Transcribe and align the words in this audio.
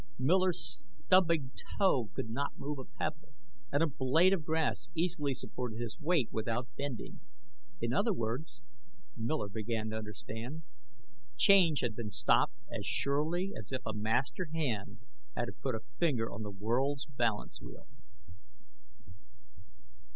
Miller's 0.17 0.79
stubbing 1.05 1.51
toe 1.77 2.09
could 2.15 2.27
not 2.31 2.57
move 2.57 2.79
a 2.79 2.85
pebble, 2.85 3.33
and 3.71 3.83
a 3.83 3.87
blade 3.87 4.33
of 4.33 4.43
grass 4.43 4.89
easily 4.95 5.31
supported 5.31 5.79
his 5.79 5.99
weight 6.01 6.27
without 6.31 6.67
bending. 6.75 7.19
In 7.79 7.93
other 7.93 8.11
words, 8.11 8.63
Miller 9.15 9.47
began 9.47 9.91
to 9.91 9.97
understand, 9.97 10.63
change 11.37 11.81
had 11.81 11.95
been 11.95 12.09
stopped 12.09 12.55
as 12.71 12.83
surely 12.87 13.53
as 13.55 13.71
if 13.71 13.83
a 13.85 13.93
master 13.93 14.45
hand 14.51 15.01
had 15.35 15.49
put 15.61 15.75
a 15.75 15.81
finger 15.99 16.31
on 16.31 16.41
the 16.41 16.49
world's 16.49 17.05
balance 17.05 17.61
wheel. 17.61 17.85